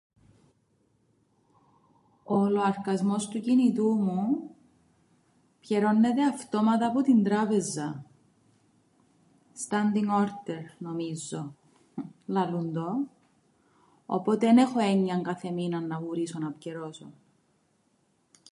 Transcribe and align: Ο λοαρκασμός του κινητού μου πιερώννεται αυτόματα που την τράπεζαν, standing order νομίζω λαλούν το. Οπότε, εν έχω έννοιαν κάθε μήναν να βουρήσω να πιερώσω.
Ο 2.23 2.49
λοαρκασμός 2.49 3.27
του 3.27 3.39
κινητού 3.39 3.93
μου 3.95 4.55
πιερώννεται 5.59 6.25
αυτόματα 6.25 6.91
που 6.91 7.01
την 7.01 7.23
τράπεζαν, 7.23 8.05
standing 9.69 10.23
order 10.23 10.63
νομίζω 10.77 11.55
λαλούν 12.25 12.73
το. 12.73 12.87
Οπότε, 14.05 14.47
εν 14.47 14.57
έχω 14.57 14.79
έννοιαν 14.79 15.23
κάθε 15.23 15.51
μήναν 15.51 15.87
να 15.87 15.99
βουρήσω 15.99 16.39
να 16.39 16.51
πιερώσω. 16.51 17.11